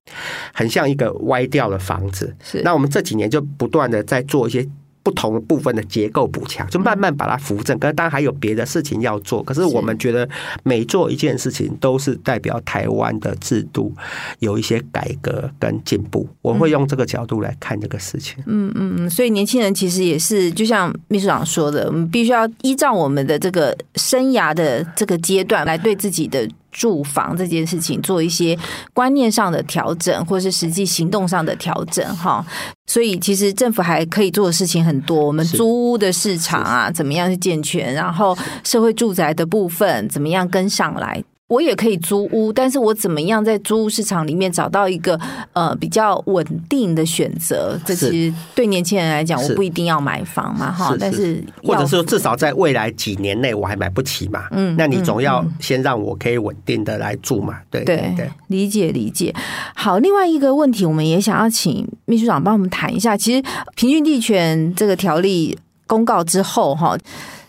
[0.52, 2.60] 很像一个歪掉的房子，是。
[2.62, 4.68] 那我们这几年就不断的在做一些。
[5.08, 7.78] 不同的部分的结构补强，就慢慢把它扶正。
[7.78, 9.42] 可是当然还有别的事情要做。
[9.42, 10.28] 可是我们觉得
[10.64, 13.90] 每做一件事情，都是代表台湾的制度
[14.40, 16.28] 有一些改革跟进步。
[16.42, 18.36] 我会用这个角度来看这个事情。
[18.44, 19.08] 嗯嗯嗯。
[19.08, 26.46] 所以年轻人其实也是，就像秘书长说的，我们必须要依照我们的这个生涯的这个阶段来对自己的。
[26.78, 28.56] 住房这件事情做一些
[28.94, 32.46] 观念上的调整，或是实际行动上的调整，哈。
[32.86, 35.26] 所以其实政府还可以做的事情很多。
[35.26, 37.92] 我们租屋的市场啊，怎么样去健全？
[37.92, 41.22] 然后社会住宅的部分怎么样跟上来？
[41.48, 45.18] 我也可以租屋，但是我怎么样在租屋市场里面找到一个
[45.54, 47.78] 呃比较稳定的选择？
[47.86, 50.94] 这其实对年轻人来讲，我不一定要买房嘛，哈。
[51.00, 59.34] 但是或者是说，至少在未来几年内我还买不起嘛，嗯，那你总要先让我可以稳定的来住嘛，对对对，理解理解。
[59.74, 63.16] 好，另外一个问题，我们也想要请秘书长帮我们谈一下。
[63.16, 63.42] 其实
[63.74, 66.94] 平均地权这个条例公告之后，哈。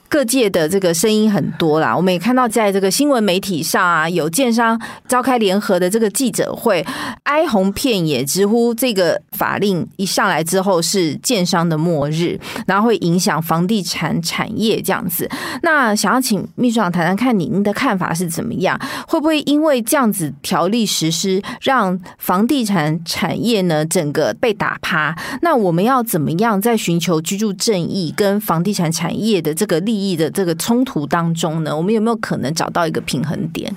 [0.09, 6.83] 各界的这个声音很多啦，我们也看到在这个新闻媒体上啊，有建商召开联合的这个记者会，
[7.23, 15.29] 哀鸿遍野，直呼这个法令一上来之后是建商的末日，然后会影响房地产产业这样子。
[15.61, 18.79] 那想要请秘书长谈谈看您的看法是怎么样？
[19.07, 25.15] 会不会因为这样子条例实施，让房地产产业呢整个被打趴？
[25.43, 33.75] 那我们要怎么样在寻求居住正义跟房地产产业的这个利意的这个冲突当中呢，我们有没有可能找到一个平衡点？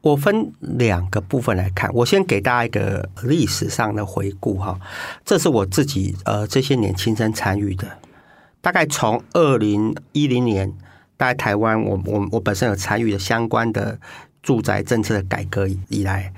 [0.00, 4.78] 我分两个部分来看，我先给大家一个历史上的回顾哈，
[5.24, 7.98] 这是我自己呃这些年亲身参与的，
[8.60, 10.72] 大概从二零一零年，
[11.16, 13.98] 大概台湾我我我本身有参与的相关的
[14.42, 16.32] 住宅政策的改革以来，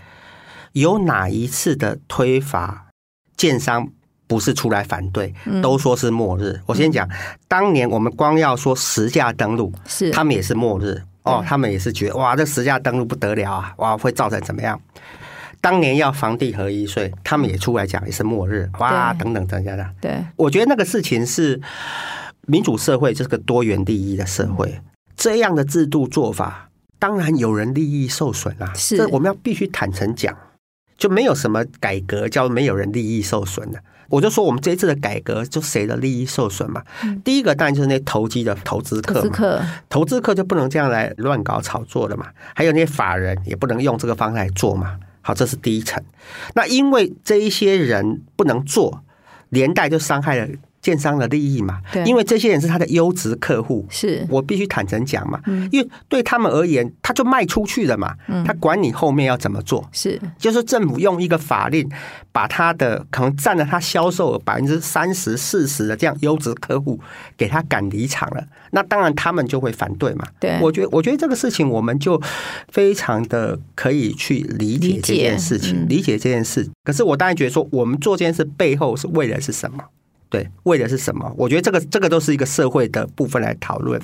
[0.72, 2.88] 有哪一次的推法
[3.36, 3.88] 建商？
[4.26, 5.32] 不是出来反对，
[5.62, 6.52] 都说是末日。
[6.52, 7.08] 嗯、我先讲，
[7.46, 14.80] 当年我们光要说实价登录，是他们也是末日哦，他们也是觉得哇，这实价登录不得了啊，哇，会造成怎么样？
[15.60, 19.90] 当年要房地合一税，他们也出来讲也是末日，哇，等等等等的。
[20.00, 21.58] 对，我觉得那个事情是
[22.46, 24.78] 民主社会，这是个多元利益的社会。
[25.16, 28.72] 这样的制度做法，当然有人利益受损啊。
[28.74, 30.36] 是，这我们要必须坦诚讲，
[30.98, 33.82] 就没有什么改革叫没有人利益受损的。
[34.08, 36.82] 我就说我们这一次的改革，就谁的利益受损嘛？
[37.02, 42.26] 嗯、第一个当然就是那投机的投资客，投资客，投资客就不能这样来乱搞炒作的嘛。
[42.54, 44.98] 还有那些法人也不能用这个方式来做嘛。
[45.22, 46.02] 好，这是第一层。
[46.54, 49.02] 那因为这一些人不能做，
[49.48, 50.48] 连带就伤害了。
[50.84, 54.24] 建商的利益嘛，对，因为这些人是他的优质客户，是。
[54.28, 61.88] 我必须坦诚讲嘛，嗯，因为对他们而言，他就卖出去了嘛，嗯，他管你后面要怎么做，是，就是政府用一个法令，
[62.32, 67.00] 把他的可能占了他销售额百分之三十、四十的这样优质客户
[67.38, 72.20] 给他赶离场了，那当然他们就会反对嘛，对，我觉得我觉得这个事情我们就
[72.68, 79.82] 非常的可以去理解这件事情，理解，嗯，理解这件事，可是我当然觉得说，我们做这件事背后是为了是什么？
[80.34, 81.32] 对，为的是什么？
[81.36, 84.00] 我觉得这个这个都是一个社会的部分来讨论，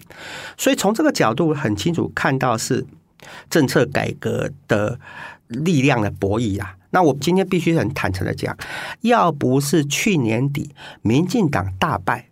[0.57, 2.87] 所以从这个角度很清楚看到是
[3.49, 5.01] 政策改革的
[5.49, 6.77] 力量的博弈啊。
[6.91, 8.57] 那我今天必须很坦诚的讲，
[9.01, 10.71] 要不是去年底
[11.03, 12.29] 民进党大败，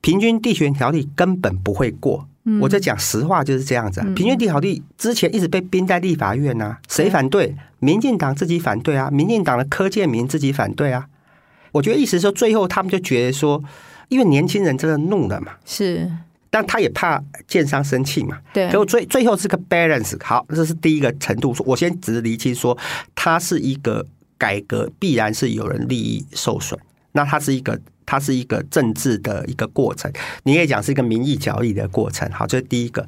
[0.00, 2.28] 平均地权条例根本不会过。
[2.60, 4.06] 我在讲实话就是这样子啊。
[4.14, 7.56] 平均地条例之前一直被冰在立法院呐，谁反对？
[7.80, 11.08] 民进党自己反对啊，民进党的柯建铭自己反对啊。
[11.72, 13.62] 我觉得意思是说，最后他们就觉得说，
[14.08, 16.10] 因为年轻人真的怒了嘛，是，
[16.50, 20.16] 但他也怕建商生气嘛，对，结果最最后是个 balance。
[20.24, 21.54] 好，这是第一个程度。
[21.66, 22.76] 我先只是厘清说，
[23.14, 24.06] 它是一个
[24.38, 26.78] 改革，必然是有人利益受损。
[27.12, 30.10] 那它是一个，它是一个政治的一个过程，
[30.44, 32.30] 你也讲是一个民意交易的过程。
[32.30, 33.06] 好，这是第一个。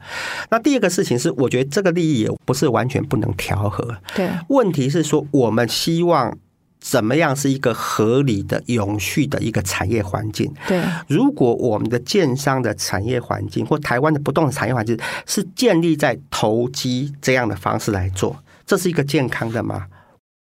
[0.51, 3.97] 那第二个事情是，我觉得这个利益也不是完全不能调和。
[4.15, 6.37] 对，问题是说，我们希望。
[6.81, 10.51] 怎么样是一个合理的、永续的一个产业环境？
[10.67, 19.87] 对，如果我们的建商的产业环境或台湾的不动产产业环境是建立在投机这样的方式来做，这是一个健康的吗？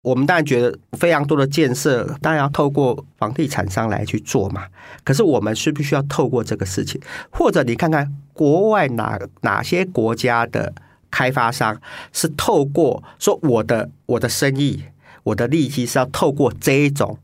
[0.04, 4.65] 我们当然觉得非常多的建设当然要透过房地产商来去做嘛。
[5.04, 7.02] 可是我们需不需要透过这个事情？
[7.30, 10.71] 或者你看看国外哪哪些国家的
[11.10, 11.76] 开发商
[12.13, 14.84] 是透过说我的我的生意。
[15.27, 17.17] 我的利息是要透过这一种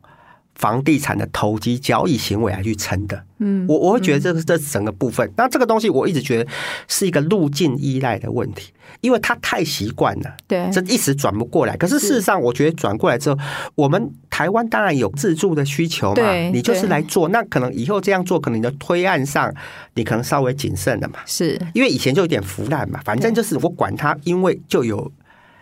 [0.55, 5.31] 房地产的投机交易行为来去撑的，嗯，我我会觉得这是这整个部分。
[5.35, 6.49] 那这个东西我一直觉得
[6.87, 11.75] 是一个路径依赖的问题，因为它太习惯了，对，这一时转不过来。
[11.77, 13.37] 可是事实上，我觉得转过来之后，
[13.73, 19.51] 我们台湾当然有自住的需求嘛，你就是来做，那可能以后这样做，可能你的推案上
[19.95, 21.59] 你可能稍微谨慎了嘛，是。
[21.73, 25.11] 因为以前就有点腐烂嘛，反正就是我管它，因为就有。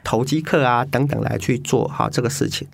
[0.04, 2.68] 投机客啊，等等来去做好这个事情。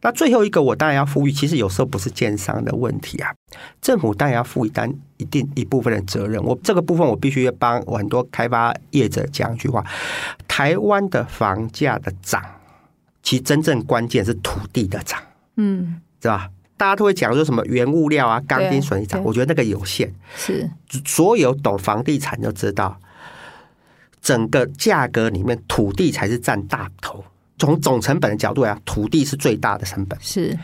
[0.00, 3.32] 那最后一个，我当然要呼吁，其实有时候不是建商的问题啊，
[3.80, 6.42] 政府当然要负一担一定一部分的责任。
[6.42, 9.84] 我这个部分，我必须要帮我很多开发业者讲一句话：
[10.48, 12.42] 台湾的房价的涨，
[13.22, 15.20] 其实真正关键是土地的涨，
[15.56, 16.50] 嗯，是吧？
[16.76, 20.12] 大家都会讲说什么原物料啊，钢筋水泥涨，我觉得那个有限。
[20.34, 20.68] 是，
[21.06, 22.98] 所有懂房地产就知道。
[24.22, 27.22] 整个价格里面，土地才是占大头。
[27.58, 30.18] 从总成本的角度来讲，土地是最大的成本。
[30.20, 30.58] 是，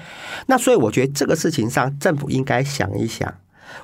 [0.47, 3.33] 那所以我觉得这个事情上，政府应该想一想，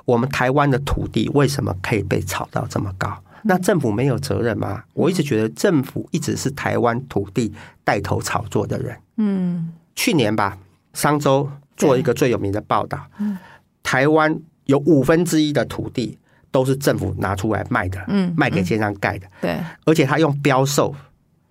[0.05, 3.21] 我们台湾的土地为什么可以被炒到这么高？
[3.43, 4.83] 那政府没有责任吗？
[4.93, 8.97] 我一直觉得政府一直是台湾土地带头炒作的人。
[9.17, 10.57] 嗯，去年吧，
[10.93, 13.05] 商周做一个最有名的报道，
[13.83, 16.17] 台湾有五分之一的土地。
[16.55, 20.95] 都是政府拿出来卖的，嗯，卖给建商盖的，对，而且他用标售，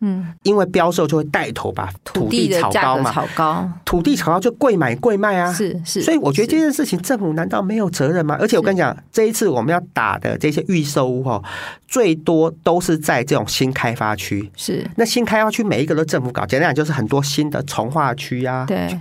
[0.00, 8.34] 嗯，因为标售就会带头把土地炒高嘛，炒高，土地炒高就贵买贵卖啊，是是，所以我觉得这件事情政府难道没有责任吗？
[8.40, 11.42] 而且我跟你讲，这一次我们要打的这些预售屋哈，
[11.86, 14.90] 最多都是在这种新开发区，是。
[14.96, 18.98] 那新开发区每一个都政府搞，简单讲就是很多新的从化区啊，对。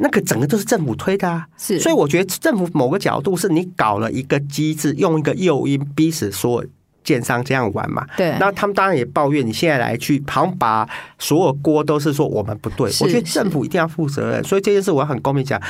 [0.00, 6.68] 那个整个都是政府推的啊，是，所以我觉得政府某个角度是你搞了一个机制，用一个诱因逼死所有
[7.02, 8.06] 建商这样玩嘛。
[8.16, 12.86] 对，那他们当然也抱怨你现在来去，好像把所有锅都是说我们不对。
[13.00, 15.60] 我觉得政府一定要负责任，所以这件事我要很公平讲。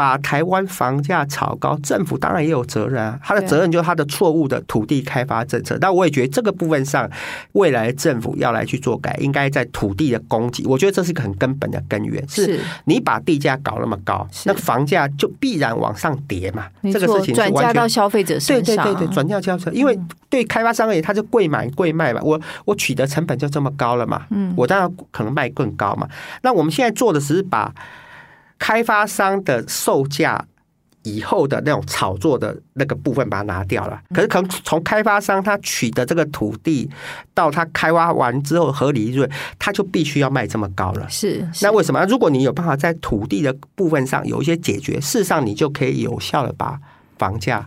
[0.00, 3.18] 把台湾房价炒高，政府当然也有责任啊。
[3.22, 5.76] 他的责任就是他的错误的土地开发政策。
[5.78, 7.06] 但我也觉得这个部分上，
[7.52, 10.64] 未来政府要来去做改，应该在土地的供给。
[10.64, 12.26] 我觉得这是一个很根本的根源。
[12.26, 16.66] 是你把地价搞那么高，那房价就必然往上跌嘛。
[16.84, 19.98] 这个事情转嫁到消费者身上，对对对对，转嫁消费者，因为
[20.30, 22.22] 对开发商而言，他就贵买贵卖嘛。
[22.24, 24.22] 我我取得成本就这么高了嘛。
[24.30, 26.08] 嗯，我当然可能卖更高嘛。
[26.40, 27.70] 那我们现在做的只是把。
[28.60, 30.46] 开发商的售价
[31.02, 36.88] 以后的那种炒作的那个部分把它拿掉了，可是可能从开发商他取得这个土地
[37.32, 41.08] 到他开挖完之后合理利润，他就必须要卖这么高了。
[41.08, 42.04] 是，是那为什么？
[42.04, 46.78] 如果你有办法在土地的部分上有一些解决，事实上你就可以有效的把
[47.16, 47.66] 房价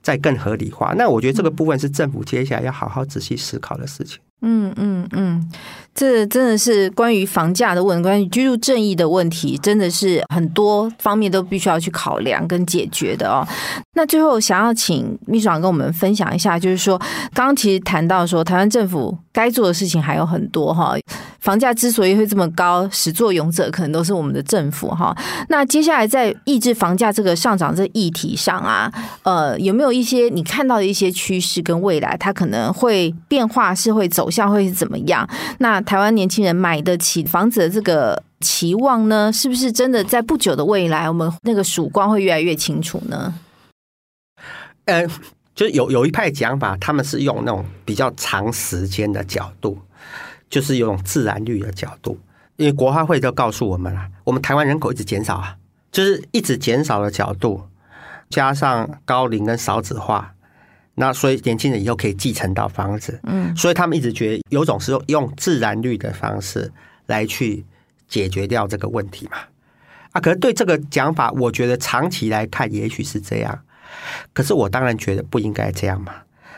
[0.00, 0.94] 再更合理化。
[0.96, 4.18] 那我觉得这个部分是政府接下来要好好仔细思考的事情。
[4.44, 5.52] 嗯嗯嗯，
[5.94, 13.46] 这真的是关于房价的问题，关于居住正义的问题，真的是很多方面都必须要去考量跟解决的哦。
[13.94, 16.98] 那最后想要请秘书长跟我们分享一下，就是说
[17.34, 20.94] 刚刚其实谈到说，台湾政府该做的事情还有很多哈。
[21.40, 25.12] 房价之所以会这么高，始作俑者可能都是我们的政府哈。
[25.48, 28.90] 那接下来在抑制房价这个上涨这议题上啊，
[29.24, 35.28] 呃，有没有一些你看到的一些趋势跟未来，它可能会变化，是会走向会是怎么样？
[35.58, 43.34] 那台湾年轻人买得起房子的这个期望呢，是不是真的在不久的未来，我们那个曙光会越来越清楚呢？
[44.84, 45.06] 呃，
[45.54, 49.78] 就有有一派讲法，他们是用那种比较长时间的角度。
[50.52, 52.18] 就是用自然率的角度，
[52.56, 55.56] 因为国发会都告诉我们了，我们台湾人口一直减少啊，
[55.90, 57.62] 就是一直减少的角度，
[58.28, 60.34] 加上高龄跟少子化，
[60.94, 66.70] 那所以年轻人以后可以继承到房子，嗯，所以他们一直觉得有种是用自然率的方式
[67.06, 67.64] 来去
[68.08, 69.38] 解决掉这个问题嘛，
[70.12, 73.58] 啊，可是对这个讲法，我觉得长期来看也许是这样，
[74.32, 76.14] 可是我当然觉得不应该这样嘛。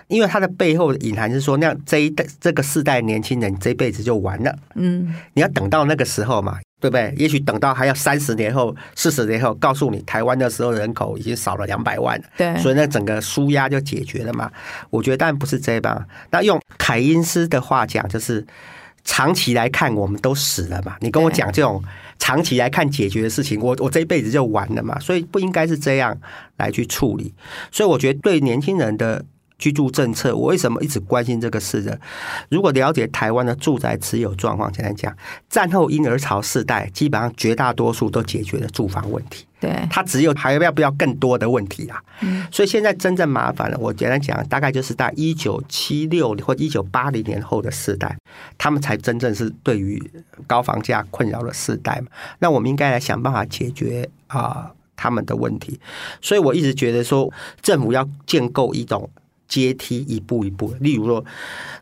[0.09, 4.55] 因为它的背后隐含是说，那样这一代这个世代年轻人这辈子就完了。
[4.75, 7.15] 嗯，你要等到那个时候嘛，对不对？
[7.17, 12.25] 也许等到还要三十年后、四十年后，告诉你台湾的时候人口已经少了两百万了。
[12.37, 14.53] 对，所以那整个输压就解决了嘛。
[14.91, 16.07] 我觉得当然不是这样。
[16.31, 18.47] 那用凯因斯的话讲，就是
[19.03, 20.95] 长期来看我们都死了嘛。
[21.01, 21.83] 你跟我讲这种
[22.19, 25.01] 长期来看解决的事情，我我这一辈子就完了嘛。
[25.01, 26.15] 所以不应该是这样
[26.59, 27.33] 来去处理。
[27.73, 29.25] 所以我觉得对年轻人的。
[29.65, 31.97] 居住政策，我为什么一直关心这个事呢？
[32.51, 35.17] 如果了解台湾的住宅持有状况，简单讲，
[35.49, 39.47] 战后婴儿潮世代基本上绝大多数都解决了住房问题。
[39.59, 41.99] 对，它只有还要不要更多的问题啊？
[42.21, 43.79] 嗯，所以现在真正麻烦了。
[43.79, 48.15] 我简单讲，大概就是在一九七六或一九八零年后的世代，
[48.59, 49.99] 他们才真正是对于
[50.47, 52.09] 高房价困扰的世代嘛。
[52.41, 55.81] 那我们应该来想办法解决啊他们的问题。
[56.21, 59.09] 所以我一直觉得说，政府要建构一种。
[59.47, 61.25] 阶梯一步一步，例如说，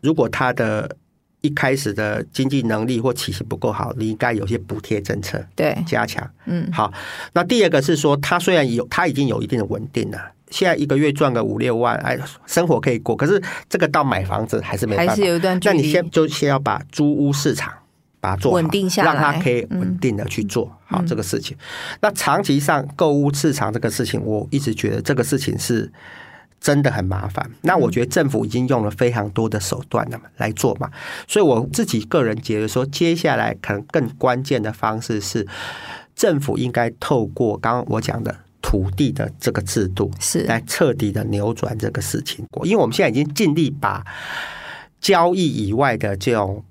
[0.01, 0.97] 如果他的
[1.41, 6.25] 一开始的经济能力或起薪不够好，你应该有些补贴政策，对，加强。
[6.45, 6.91] 嗯，好。
[7.33, 13.15] 那第二个是说，他虽然有，他已经有一定的稳定了，现在一个月赚个五六万，哎，生活可以过。
[13.15, 15.75] 可是这个到买房子还是没办法，还是有一段距离。
[15.75, 17.73] 那你先就先要把租屋市场
[18.21, 21.57] 把它做好，稳定下来，让它可以稳定的去做好这个事情。
[22.01, 25.91] 那长期上购物市场这个事情，我一直觉得这个事情是。
[26.63, 27.51] 真的很麻烦。
[27.61, 30.89] 那我觉得政府已经用了非常多的手段了嘛，来做嘛。
[31.27, 35.45] 所以我自己个人觉得说，接下来可能更关键的方式是，
[36.15, 42.47] 政府应该透过刚刚我讲的土地的这个制度，是来彻底的扭转这个事情。
[42.63, 44.01] 因为我们现在已经尽力把
[45.01, 46.63] 交易以外的这种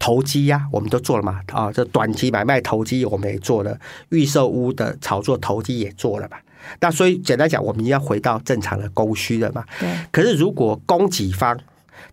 [0.00, 1.40] 投机呀，我们都做了嘛。
[1.52, 3.78] 啊，这短期买卖投机我们也做了，
[4.08, 6.42] 预售屋的炒作投机也做了吧。
[6.80, 9.64] 那所以简单讲，我们要回到正常的供需了嘛？
[9.80, 9.88] 对。
[10.10, 11.58] 可是如果供给方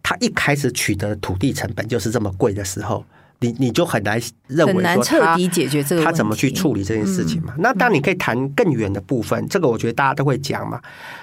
[0.02, 3.06] 他一开始取得土地成本就是这么贵的时候，
[3.40, 7.54] 你你就很难认为说彻底解决这个他怎么去处理这件事情嘛？
[7.60, 10.82] 那当然你可以谈更远的部分，这个我觉得大家都会讲嘛。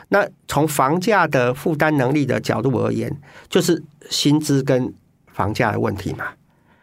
[0.09, 3.15] 那从房价的负担能力的角度而言，
[3.49, 4.93] 就是薪资跟
[5.33, 6.27] 房价的问题嘛。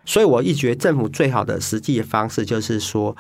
[0.06, 3.16] 所以我一觉得政府最好的实际的方式就是说，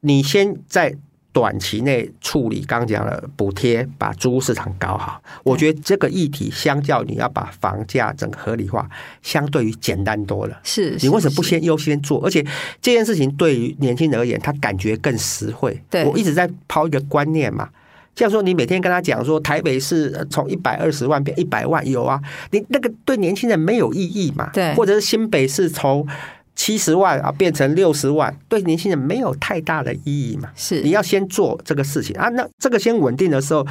[0.00, 0.96] 你先在。
[1.32, 5.22] 短期内处理刚讲的补贴，把租屋市场搞好。
[5.42, 8.86] 我觉得这个议题相较你要把房价整个合理化，
[9.22, 10.60] 相对于简单多了。
[10.62, 12.22] 是，你为什么不先优先做？
[12.24, 12.44] 而且
[12.82, 15.82] 这件事情对于年轻人而言，他感觉更实惠。
[15.88, 17.68] 对，我一直在抛一个观念嘛，
[18.14, 22.20] 像说你每天跟他讲说台北市从一百二十万变一百万，有啊，
[22.50, 24.50] 你那个对年轻人没有意义嘛？
[24.52, 26.06] 对，或者是新北市从。
[26.54, 30.50] 七十万啊，变成六十万，对年轻人没有太大的意义嘛？
[30.54, 32.28] 是，你要先做这个事情啊。
[32.30, 33.66] 那这个先稳定的时候，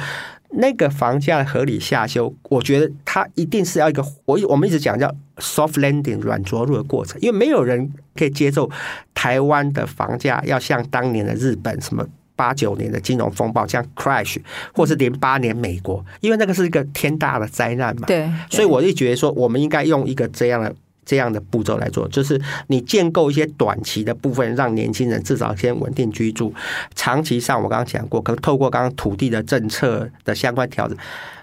[0.50, 5.08] 那个房价的合理下修，我觉得它一定是要一个我我们一直讲叫
[5.38, 8.68] soft landing 软着陆的过程，因为没有人可以接受
[9.14, 12.04] 台湾的房价要像当年的日本什么
[12.34, 14.38] 八九年的金融风暴这样 crash，
[14.74, 18.06] 或是零八年美国，因为那个是一个天大的灾难嘛。
[18.06, 20.74] 对，对，所以我就觉得说，我们应该用一个这样的。
[21.12, 26.54] 这样的步骤来做，就是你建构一些短期的部分，让年轻人至少先稳定居住。
[26.94, 30.96] 长期上，我刚刚讲过，可能透过刚刚土地的政策的相关调整，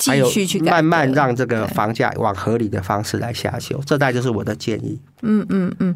[0.07, 0.27] 还有
[0.63, 3.79] 慢慢让这个房价往合理的方式来下修。
[3.85, 4.99] 这大概就是我的建议。
[5.21, 5.95] 嗯嗯嗯。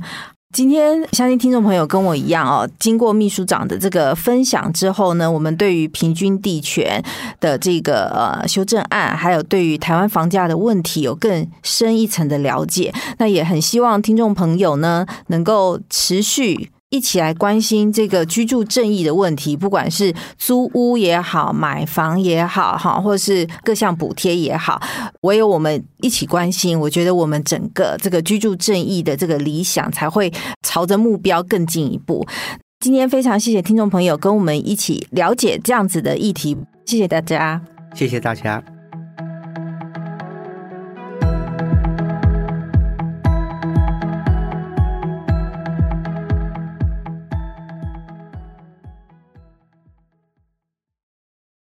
[0.53, 7.03] 今天相信听众朋友跟我一样哦，经过秘书长的这个分享之后呢，我们对于平均地权
[7.39, 12.93] 的这个呃修正案，还有对于台湾房价的问题有更深一层的了解。
[13.17, 16.69] 那也很希望听众朋友呢能够持续。
[16.93, 24.79] 一起来关心这个居住正义的问题，不管是租屋也好，买房也好，哈，或者是各项补贴也好，
[25.21, 30.31] 唯有我们一起关心，我觉得我们整个这个居住正义的这个理想才会
[30.61, 32.23] 朝着目标更进一步。
[32.79, 37.59] 今天非常谢谢听众朋友跟我们一起了解这样子的议题，谢谢大家，
[37.95, 38.63] 谢谢大家。